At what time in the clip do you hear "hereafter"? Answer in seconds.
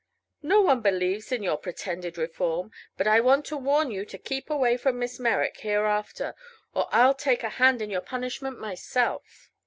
5.59-6.33